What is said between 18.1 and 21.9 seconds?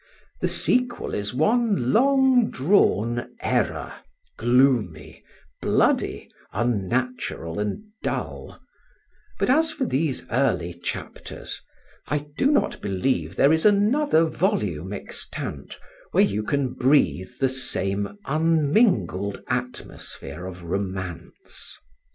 unmingled atmosphere of romance.